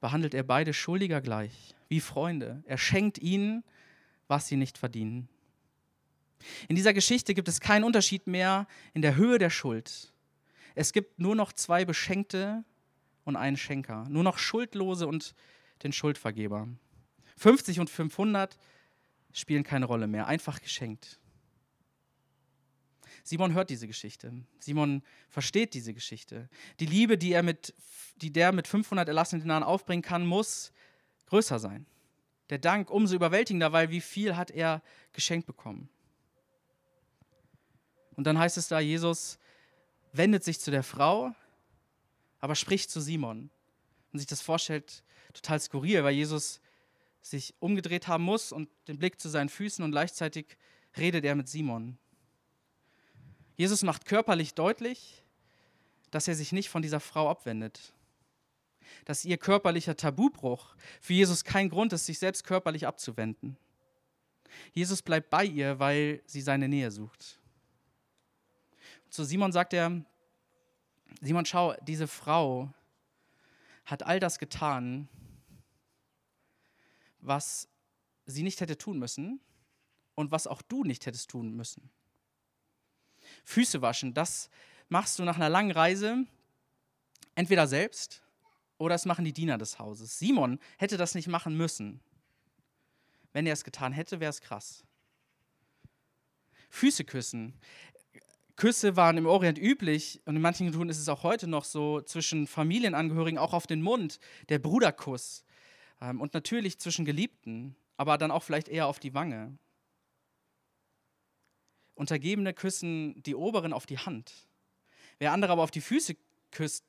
behandelt 0.00 0.35
er 0.35 0.42
beide 0.42 0.73
Schuldiger 0.73 1.21
gleich, 1.21 1.76
wie 1.88 2.00
Freunde. 2.00 2.62
Er 2.66 2.78
schenkt 2.78 3.19
ihnen, 3.19 3.62
was 4.26 4.49
sie 4.49 4.57
nicht 4.57 4.78
verdienen. 4.78 5.28
In 6.69 6.76
dieser 6.76 6.95
Geschichte 6.95 7.35
gibt 7.35 7.49
es 7.49 7.61
keinen 7.61 7.85
Unterschied 7.85 8.26
mehr 8.26 8.66
in 8.95 9.02
der 9.02 9.16
Höhe 9.16 9.38
der 9.38 9.50
Schuld. 9.50 10.12
Es 10.75 10.92
gibt 10.92 11.19
nur 11.19 11.37
noch 11.37 11.52
zwei 11.52 11.85
Beschenkte 11.85 12.64
und 13.30 13.37
einen 13.37 13.56
Schenker. 13.56 14.06
Nur 14.08 14.22
noch 14.22 14.38
Schuldlose 14.38 15.06
und 15.06 15.34
den 15.82 15.92
Schuldvergeber. 15.92 16.68
50 17.37 17.80
und 17.80 17.88
500 17.88 18.58
spielen 19.32 19.64
keine 19.64 19.87
Rolle 19.87 20.06
mehr, 20.06 20.26
einfach 20.26 20.60
geschenkt. 20.60 21.18
Simon 23.22 23.54
hört 23.54 23.70
diese 23.70 23.87
Geschichte. 23.87 24.32
Simon 24.58 25.02
versteht 25.28 25.75
diese 25.75 25.94
Geschichte. 25.94 26.49
Die 26.80 26.87
Liebe, 26.87 27.16
die, 27.16 27.32
er 27.32 27.42
mit, 27.42 27.75
die 28.16 28.32
der 28.32 28.52
mit 28.52 28.66
500 28.66 29.08
erlassenen 29.08 29.42
Dinaren 29.42 29.62
aufbringen 29.62 30.02
kann, 30.02 30.26
muss 30.26 30.72
größer 31.26 31.58
sein. 31.58 31.87
Der 32.50 32.58
Dank 32.58 32.90
umso 32.90 33.14
überwältigender, 33.14 33.72
weil 33.72 33.90
wie 33.90 34.00
viel 34.00 34.37
hat 34.37 34.50
er 34.50 34.82
geschenkt 35.12 35.46
bekommen. 35.46 35.88
Und 38.16 38.25
dann 38.25 38.38
heißt 38.38 38.56
es 38.58 38.68
da, 38.68 38.80
Jesus 38.80 39.38
wendet 40.12 40.44
sich 40.44 40.60
zu 40.60 40.70
der 40.70 40.82
Frau, 40.82 41.34
aber 42.40 42.54
spricht 42.54 42.90
zu 42.90 43.00
Simon. 43.00 43.50
Und 44.12 44.18
sich 44.18 44.26
das 44.26 44.40
vorstellt, 44.40 45.04
total 45.32 45.61
skurril, 45.61 46.02
weil 46.02 46.14
Jesus 46.14 46.61
sich 47.23 47.54
umgedreht 47.61 48.09
haben 48.09 48.25
muss 48.25 48.50
und 48.50 48.68
den 48.88 48.99
Blick 48.99 49.20
zu 49.20 49.28
seinen 49.28 49.49
Füßen 49.49 49.85
und 49.85 49.92
gleichzeitig 49.92 50.56
redet 50.97 51.25
er 51.25 51.35
mit 51.35 51.49
Simon. 51.49 51.99
Jesus 53.56 53.82
macht 53.82 54.06
körperlich 54.06 54.54
deutlich, 54.54 55.23
dass 56.11 56.26
er 56.26 56.35
sich 56.35 56.50
nicht 56.52 56.70
von 56.70 56.82
dieser 56.82 57.00
Frau 57.00 57.28
abwendet. 57.28 57.92
Dass 59.04 59.25
ihr 59.25 59.38
körperlicher 59.38 59.97
Tabubruch 59.97 60.75
für 61.00 61.12
Jesus 61.12 61.44
kein 61.44 61.68
Grund 61.68 61.92
ist, 61.92 62.06
sich 62.06 62.18
selbst 62.18 62.44
körperlich 62.44 62.87
abzuwenden. 62.87 63.56
Jesus 64.73 65.02
bleibt 65.02 65.30
bei 65.30 65.44
ihr, 65.44 65.78
weil 65.78 66.23
sie 66.26 66.40
seine 66.40 66.68
Nähe 66.68 66.90
sucht. 66.90 67.38
Zu 69.11 69.25
Simon 69.25 69.52
sagt 69.52 69.75
er, 69.75 70.04
Simon, 71.21 71.45
schau, 71.45 71.75
diese 71.83 72.09
Frau 72.09 72.73
hat 73.85 74.02
all 74.02 74.21
das 74.21 74.38
getan, 74.38 75.09
was 77.21 77.69
sie 78.26 78.43
nicht 78.43 78.61
hätte 78.61 78.79
tun 78.79 78.99
müssen 78.99 79.40
und 80.14 80.31
was 80.31 80.47
auch 80.47 80.62
du 80.62 80.85
nicht 80.85 81.07
hättest 81.07 81.31
tun 81.31 81.55
müssen. 81.55 81.90
Füße 83.45 83.83
waschen, 83.83 84.14
das 84.14 84.50
machst 84.88 85.19
du 85.19 85.25
nach 85.25 85.37
einer 85.37 85.49
langen 85.49 85.71
Reise 85.71 86.25
entweder 87.35 87.67
selbst 87.67 88.23
oder 88.79 88.95
es 88.95 89.05
machen 89.05 89.25
die 89.25 89.33
Diener 89.33 89.59
des 89.59 89.79
Hauses. 89.79 90.19
Simon 90.19 90.59
hätte 90.79 90.97
das 90.97 91.14
nicht 91.14 91.29
machen 91.29 91.57
müssen. 91.57 92.00
Wenn 93.33 93.47
er 93.47 93.52
es 93.52 93.64
getan 93.64 93.93
hätte, 93.93 94.21
wäre 94.21 94.31
es 94.31 94.40
krass. 94.40 94.85
Füße 96.71 97.05
küssen. 97.05 97.55
Küsse 98.61 98.95
waren 98.95 99.17
im 99.17 99.25
Orient 99.25 99.57
üblich 99.57 100.21
und 100.26 100.37
in 100.37 100.43
manchen 100.43 100.67
Kulturen 100.67 100.90
ist 100.90 100.99
es 100.99 101.09
auch 101.09 101.23
heute 101.23 101.47
noch 101.47 101.64
so 101.64 102.02
zwischen 102.02 102.47
Familienangehörigen 102.47 103.38
auch 103.38 103.55
auf 103.55 103.67
den 103.67 103.81
Mund, 103.81 104.21
der 104.50 104.59
Bruderkuss. 104.59 105.45
Ähm, 106.02 106.21
und 106.21 106.35
natürlich 106.35 106.79
zwischen 106.79 107.07
Geliebten, 107.07 107.75
aber 107.97 108.19
dann 108.19 108.31
auch 108.31 108.43
vielleicht 108.43 108.69
eher 108.69 108.87
auf 108.87 109.00
die 109.00 109.14
Wange. 109.14 109.57
Untergebene 111.95 112.52
küssen 112.52 113.23
die 113.23 113.35
Oberen 113.35 113.73
auf 113.73 113.87
die 113.87 113.97
Hand. 113.97 114.47
Wer 115.19 115.33
andere 115.33 115.52
aber 115.52 115.62
auf 115.62 115.71
die 115.71 115.81
Füße 115.81 116.17
küsst, 116.50 116.85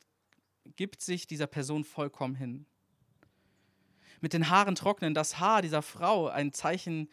gibt 0.76 1.02
sich 1.02 1.26
dieser 1.26 1.48
Person 1.48 1.86
vollkommen 1.86 2.36
hin. 2.36 2.66
Mit 4.20 4.34
den 4.34 4.50
Haaren 4.50 4.76
trocknen, 4.76 5.14
das 5.14 5.40
Haar 5.40 5.62
dieser 5.62 5.84
Frau, 5.84 6.28
ein 6.28 6.52
Zeichen 6.52 7.08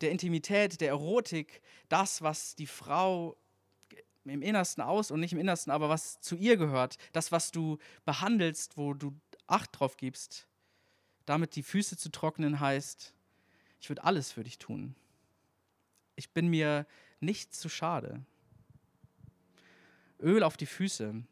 der 0.00 0.12
Intimität, 0.12 0.80
der 0.80 0.90
Erotik, 0.90 1.62
das, 1.88 2.22
was 2.22 2.54
die 2.54 2.68
Frau 2.68 3.36
im 4.24 4.42
Innersten 4.42 4.82
aus 4.82 5.10
und 5.10 5.20
nicht 5.20 5.32
im 5.32 5.38
Innersten, 5.38 5.70
aber 5.72 5.88
was 5.88 6.20
zu 6.20 6.36
ihr 6.36 6.56
gehört, 6.56 6.96
das, 7.12 7.32
was 7.32 7.50
du 7.50 7.78
behandelst, 8.04 8.76
wo 8.76 8.94
du 8.94 9.14
Acht 9.46 9.78
drauf 9.78 9.96
gibst, 9.96 10.48
damit 11.26 11.54
die 11.54 11.62
Füße 11.62 11.96
zu 11.96 12.10
trocknen 12.10 12.60
heißt, 12.60 13.12
ich 13.80 13.88
würde 13.90 14.04
alles 14.04 14.32
für 14.32 14.42
dich 14.42 14.58
tun. 14.58 14.94
Ich 16.16 16.30
bin 16.30 16.48
mir 16.48 16.86
nicht 17.20 17.54
zu 17.54 17.68
schade. 17.68 18.24
Öl 20.20 20.42
auf 20.42 20.56
die 20.56 20.66
Füße. 20.66 21.22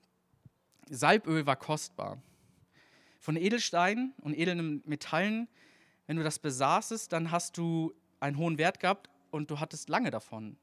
Salböl 0.90 1.46
war 1.46 1.56
kostbar. 1.56 2.20
Von 3.18 3.37
Edelsteinen 3.37 4.12
und 4.18 4.34
edlen 4.34 4.82
Metallen, 4.84 5.49
wenn 6.06 6.16
du 6.16 6.22
das 6.22 6.38
besaßest, 6.38 7.11
dann 7.12 7.30
hast 7.30 7.56
du 7.56 7.94
einen 8.20 8.37
hohen 8.37 8.58
Wert 8.58 8.80
gehabt 8.80 9.08
und 9.30 9.50
du 9.50 9.61
hattest 9.61 9.88
lange 9.88 10.11
davon. 10.11 10.58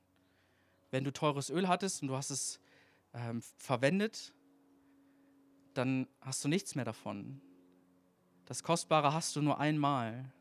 Wenn 0.91 1.03
du 1.03 1.11
teures 1.11 1.49
Öl 1.49 1.67
hattest 1.67 2.01
und 2.01 2.07
du 2.07 2.15
hast 2.15 2.29
es 2.29 2.59
ähm, 3.13 3.41
verwendet, 3.57 4.33
dann 5.73 6.07
hast 6.21 6.43
du 6.43 6.47
nichts 6.47 6.75
mehr 6.75 6.85
davon. 6.85 7.41
Das 8.45 8.63
Kostbare 8.63 9.13
hast 9.13 9.35
du 9.35 9.41
nur 9.41 9.59
einmal. 9.59 10.31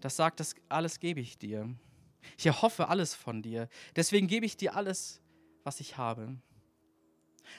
Das 0.00 0.16
sagt, 0.16 0.40
das 0.40 0.54
alles 0.68 1.00
gebe 1.00 1.20
ich 1.20 1.38
dir. 1.38 1.74
Ich 2.38 2.46
erhoffe 2.46 2.88
alles 2.88 3.14
von 3.14 3.42
dir. 3.42 3.68
Deswegen 3.94 4.26
gebe 4.28 4.46
ich 4.46 4.56
dir 4.56 4.76
alles, 4.76 5.20
was 5.64 5.80
ich 5.80 5.96
habe. 5.96 6.36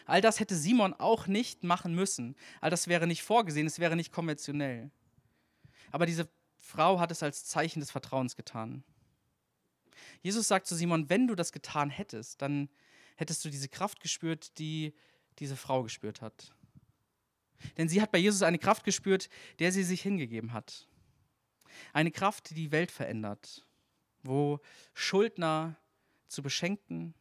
All 0.05 0.21
das 0.21 0.39
hätte 0.39 0.55
Simon 0.55 0.93
auch 0.93 1.27
nicht 1.27 1.63
machen 1.63 1.93
müssen. 1.93 2.35
All 2.61 2.69
das 2.69 2.87
wäre 2.87 3.07
nicht 3.07 3.23
vorgesehen, 3.23 3.67
es 3.67 3.79
wäre 3.79 3.95
nicht 3.95 4.11
konventionell. 4.11 4.91
Aber 5.91 6.05
diese 6.05 6.29
Frau 6.57 6.99
hat 6.99 7.11
es 7.11 7.23
als 7.23 7.45
Zeichen 7.45 7.79
des 7.79 7.91
Vertrauens 7.91 8.35
getan. 8.35 8.83
Jesus 10.21 10.47
sagt 10.47 10.67
zu 10.67 10.75
Simon, 10.75 11.09
wenn 11.09 11.27
du 11.27 11.35
das 11.35 11.51
getan 11.51 11.89
hättest, 11.89 12.41
dann 12.41 12.69
hättest 13.15 13.43
du 13.43 13.49
diese 13.49 13.69
Kraft 13.69 13.99
gespürt, 13.99 14.57
die 14.59 14.93
diese 15.39 15.55
Frau 15.55 15.83
gespürt 15.83 16.21
hat. 16.21 16.53
Denn 17.77 17.89
sie 17.89 18.01
hat 18.01 18.11
bei 18.11 18.19
Jesus 18.19 18.43
eine 18.43 18.59
Kraft 18.59 18.83
gespürt, 18.83 19.29
der 19.59 19.71
sie 19.71 19.83
sich 19.83 20.01
hingegeben 20.01 20.53
hat. 20.53 20.87
Eine 21.93 22.11
Kraft, 22.11 22.49
die 22.51 22.55
die 22.55 22.71
Welt 22.71 22.91
verändert, 22.91 23.65
wo 24.23 24.59
Schuldner 24.93 25.75
zu 26.27 26.41
Beschenkten, 26.41 27.13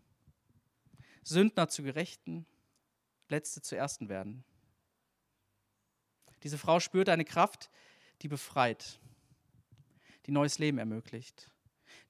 Sündner 1.22 1.68
zu 1.68 1.82
Gerechten, 1.82 2.46
Letzte 3.28 3.60
zu 3.60 3.76
Ersten 3.76 4.08
werden. 4.08 4.44
Diese 6.42 6.58
Frau 6.58 6.80
spürt 6.80 7.08
eine 7.08 7.24
Kraft, 7.24 7.70
die 8.22 8.28
befreit, 8.28 9.00
die 10.26 10.30
neues 10.30 10.58
Leben 10.58 10.78
ermöglicht, 10.78 11.50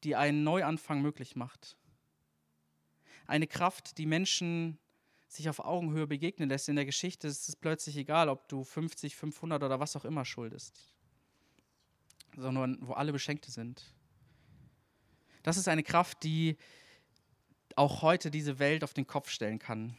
die 0.05 0.17
einen 0.17 0.45
Neuanfang 0.45 1.03
möglich 1.03 1.37
macht. 1.37 1.77
Eine 3.27 3.47
Kraft, 3.47 3.99
die 3.99 4.07
Menschen 4.07 4.79
sich 5.29 5.49
auf 5.49 5.59
Augenhöhe 5.59 6.07
begegnen 6.07 6.49
lässt 6.49 6.69
in 6.69 6.77
der 6.77 6.85
Geschichte, 6.85 7.27
ist 7.27 7.49
es 7.49 7.57
plötzlich 7.57 7.97
egal, 7.97 8.29
ob 8.29 8.49
du 8.49 8.63
50, 8.63 9.17
500 9.17 9.63
oder 9.63 9.81
was 9.81 9.97
auch 9.97 10.05
immer 10.05 10.25
schuldest, 10.25 10.95
sondern 12.37 12.79
wo 12.87 12.93
alle 12.93 13.13
Beschenkte 13.13 13.51
sind. 13.51 13.93
Das 15.43 15.57
ist 15.57 15.69
eine 15.69 15.83
Kraft, 15.83 16.23
die 16.23 16.57
auch 17.75 18.03
heute 18.03 18.31
diese 18.31 18.59
Welt 18.59 18.85
auf 18.85 18.95
den 18.95 19.07
Kopf 19.07 19.31
stellen 19.31 19.59
kann. 19.59 19.97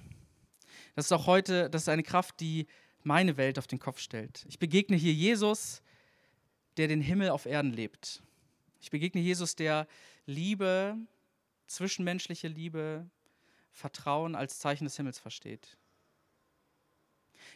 Das 0.95 1.05
ist 1.05 1.11
auch 1.11 1.27
heute, 1.27 1.69
das 1.69 1.83
ist 1.83 1.89
eine 1.89 2.03
Kraft, 2.03 2.39
die 2.39 2.67
meine 3.03 3.37
Welt 3.37 3.59
auf 3.59 3.67
den 3.67 3.79
Kopf 3.79 3.99
stellt. 3.99 4.45
Ich 4.49 4.59
begegne 4.59 4.97
hier 4.97 5.13
Jesus, 5.13 5.81
der 6.77 6.87
den 6.87 7.01
Himmel 7.01 7.29
auf 7.29 7.45
Erden 7.45 7.71
lebt. 7.71 8.21
Ich 8.79 8.91
begegne 8.91 9.21
Jesus, 9.21 9.55
der 9.55 9.87
Liebe, 10.25 10.97
zwischenmenschliche 11.67 12.47
Liebe, 12.47 13.09
Vertrauen 13.71 14.35
als 14.35 14.59
Zeichen 14.59 14.85
des 14.85 14.97
Himmels 14.97 15.19
versteht. 15.19 15.77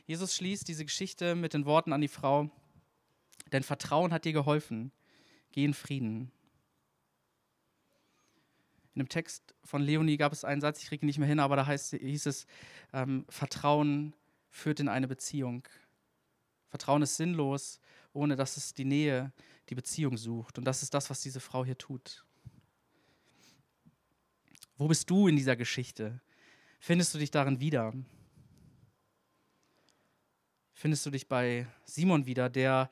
Jesus 0.05 0.35
schließt 0.35 0.67
diese 0.67 0.85
Geschichte 0.85 1.35
mit 1.35 1.53
den 1.53 1.65
Worten 1.65 1.93
an 1.93 2.01
die 2.01 2.07
Frau, 2.07 2.49
denn 3.51 3.63
Vertrauen 3.63 4.13
hat 4.13 4.25
dir 4.25 4.33
geholfen, 4.33 4.91
geh 5.51 5.65
in 5.65 5.73
Frieden. 5.73 6.31
In 8.93 8.99
dem 8.99 9.09
Text 9.09 9.55
von 9.63 9.81
Leonie 9.81 10.17
gab 10.17 10.33
es 10.33 10.43
einen 10.43 10.61
Satz, 10.61 10.81
ich 10.81 10.89
kriege 10.89 11.05
ihn 11.05 11.07
nicht 11.07 11.17
mehr 11.17 11.27
hin, 11.27 11.39
aber 11.39 11.55
da 11.55 11.65
heißt, 11.65 11.93
hieß 11.93 12.25
es, 12.25 12.45
ähm, 12.93 13.25
Vertrauen 13.29 14.13
führt 14.49 14.79
in 14.79 14.89
eine 14.89 15.07
Beziehung. 15.07 15.67
Vertrauen 16.67 17.01
ist 17.01 17.17
sinnlos, 17.17 17.79
ohne 18.13 18.35
dass 18.35 18.57
es 18.57 18.73
die 18.73 18.85
Nähe, 18.85 19.31
die 19.69 19.75
Beziehung 19.75 20.17
sucht. 20.17 20.57
Und 20.57 20.65
das 20.65 20.83
ist 20.83 20.93
das, 20.93 21.09
was 21.09 21.21
diese 21.21 21.39
Frau 21.39 21.63
hier 21.65 21.77
tut. 21.77 22.25
Wo 24.77 24.87
bist 24.87 25.09
du 25.09 25.27
in 25.27 25.35
dieser 25.35 25.55
Geschichte? 25.55 26.19
Findest 26.79 27.13
du 27.13 27.19
dich 27.19 27.31
darin 27.31 27.59
wieder? 27.59 27.93
Findest 30.73 31.05
du 31.05 31.11
dich 31.11 31.27
bei 31.27 31.67
Simon 31.85 32.25
wieder, 32.25 32.49
der 32.49 32.89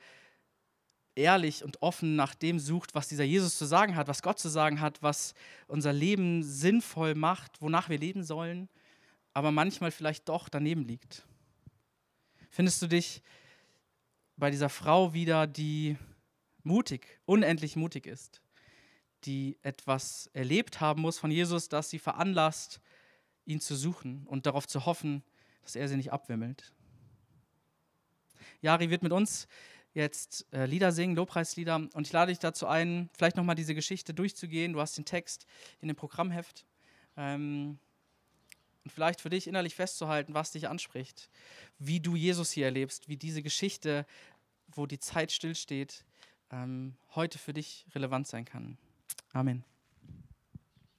ehrlich 1.16 1.64
und 1.64 1.82
offen 1.82 2.14
nach 2.14 2.34
dem 2.34 2.58
sucht, 2.58 2.94
was 2.94 3.08
dieser 3.08 3.24
Jesus 3.24 3.58
zu 3.58 3.64
sagen 3.64 3.96
hat, 3.96 4.08
was 4.08 4.22
Gott 4.22 4.38
zu 4.38 4.48
sagen 4.48 4.80
hat, 4.80 5.02
was 5.02 5.34
unser 5.66 5.92
Leben 5.92 6.42
sinnvoll 6.42 7.14
macht, 7.14 7.60
wonach 7.60 7.88
wir 7.88 7.98
leben 7.98 8.22
sollen, 8.22 8.68
aber 9.34 9.50
manchmal 9.50 9.90
vielleicht 9.90 10.28
doch 10.28 10.48
daneben 10.48 10.84
liegt? 10.84 11.26
Findest 12.48 12.80
du 12.82 12.86
dich 12.86 13.22
bei 14.40 14.50
dieser 14.50 14.68
Frau 14.68 15.14
wieder, 15.14 15.46
die 15.46 15.96
mutig, 16.64 17.20
unendlich 17.26 17.76
mutig 17.76 18.06
ist? 18.06 18.42
die 19.24 19.58
etwas 19.62 20.30
erlebt 20.32 20.80
haben 20.80 21.02
muss 21.02 21.18
von 21.18 21.30
Jesus, 21.30 21.68
das 21.68 21.90
sie 21.90 21.98
veranlasst, 21.98 22.80
ihn 23.44 23.60
zu 23.60 23.74
suchen 23.74 24.26
und 24.26 24.46
darauf 24.46 24.66
zu 24.66 24.86
hoffen, 24.86 25.22
dass 25.62 25.76
er 25.76 25.88
sie 25.88 25.96
nicht 25.96 26.12
abwimmelt. 26.12 26.72
Jari 28.62 28.90
wird 28.90 29.02
mit 29.02 29.12
uns 29.12 29.48
jetzt 29.92 30.46
äh, 30.52 30.66
Lieder 30.66 30.92
singen, 30.92 31.16
Lobpreislieder. 31.16 31.88
Und 31.94 32.06
ich 32.06 32.12
lade 32.12 32.30
dich 32.30 32.38
dazu 32.38 32.66
ein, 32.66 33.10
vielleicht 33.16 33.36
nochmal 33.36 33.56
diese 33.56 33.74
Geschichte 33.74 34.14
durchzugehen. 34.14 34.72
Du 34.72 34.80
hast 34.80 34.96
den 34.96 35.04
Text 35.04 35.46
in 35.80 35.88
dem 35.88 35.96
Programmheft. 35.96 36.64
Ähm, 37.16 37.78
vielleicht 38.90 39.20
für 39.20 39.30
dich 39.30 39.46
innerlich 39.46 39.74
festzuhalten, 39.74 40.34
was 40.34 40.52
dich 40.52 40.68
anspricht, 40.68 41.30
wie 41.78 42.00
du 42.00 42.16
Jesus 42.16 42.50
hier 42.50 42.66
erlebst, 42.66 43.08
wie 43.08 43.16
diese 43.16 43.42
Geschichte, 43.42 44.06
wo 44.68 44.86
die 44.86 44.98
Zeit 44.98 45.32
stillsteht, 45.32 46.04
ähm, 46.50 46.96
heute 47.14 47.38
für 47.38 47.52
dich 47.52 47.86
relevant 47.94 48.26
sein 48.26 48.44
kann. 48.44 48.78
Amen. 49.32 49.64